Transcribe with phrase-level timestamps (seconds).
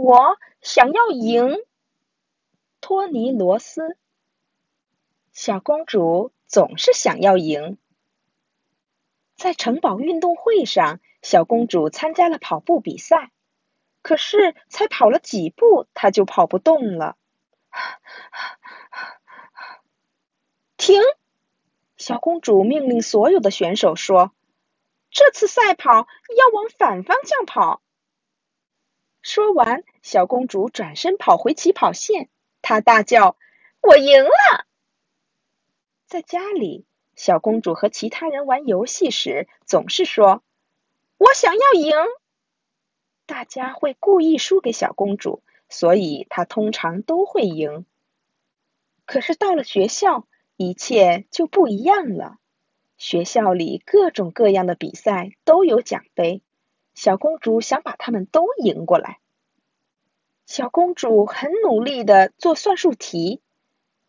[0.00, 1.58] 我想要赢。
[2.80, 3.98] 托尼罗斯，
[5.30, 7.76] 小公主总是想要赢。
[9.36, 13.30] 在城堡运动会上，小公主参加了跑步比赛，
[14.00, 17.18] 可是才跑了几步，她就跑不动了。
[20.78, 21.02] 停！
[21.98, 24.32] 小公主命令所有的选手说
[25.12, 27.82] ：“这次赛跑要往反方向跑。”
[29.40, 32.28] 说完，小公主转身跑回起跑线。
[32.60, 33.38] 她大叫
[33.80, 34.66] ：“我赢了！”
[36.06, 36.84] 在家里，
[37.16, 40.42] 小公主和其他人玩游戏时，总是说
[41.16, 41.94] ：“我想要赢。”
[43.24, 47.86] 大家会故意输给小公主，所以她通常都会赢。
[49.06, 52.36] 可是到了学校，一切就不一样了。
[52.98, 56.42] 学校里各种各样的比赛都有奖杯，
[56.92, 59.18] 小公主想把他们都赢过来。
[60.50, 63.40] 小公主很努力的做算术题，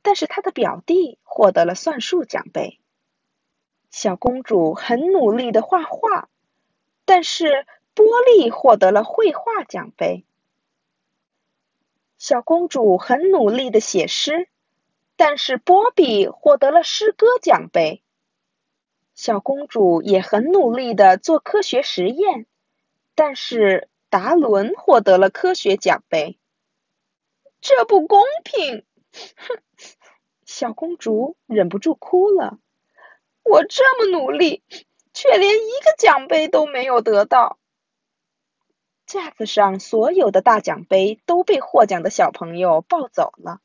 [0.00, 2.80] 但是她的表弟获得了算术奖杯。
[3.90, 6.30] 小公主很努力的画画，
[7.04, 10.24] 但是波利获得了绘画奖杯。
[12.16, 14.48] 小公主很努力的写诗，
[15.16, 18.02] 但是波比获得了诗歌奖杯。
[19.14, 22.46] 小公主也很努力的做科学实验，
[23.14, 23.88] 但是。
[24.12, 26.39] 达伦获得了科学奖杯，
[27.60, 28.84] 这不公平！
[29.36, 29.62] 哼，
[30.44, 32.58] 小公主忍不住哭了。
[33.42, 34.62] 我这么努力，
[35.12, 37.58] 却连一个奖杯都没有得到。
[39.06, 43.60] 架子上所有的大奖杯都被获奖的小朋友抱走了，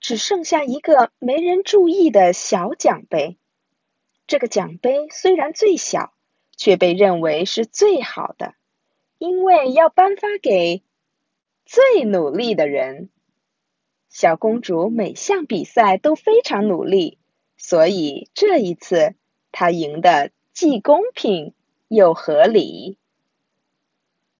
[0.00, 3.36] 只剩下一个没人注意的小奖杯。
[4.26, 6.14] 这个奖杯虽然最小，
[6.56, 8.54] 却被认为是最好的。
[9.18, 10.82] 因为要颁发给
[11.72, 13.08] 最努力的人，
[14.10, 17.16] 小公主每项比赛都非常努力，
[17.56, 19.14] 所以这一次
[19.52, 21.54] 她赢得既公平
[21.88, 22.98] 又合理。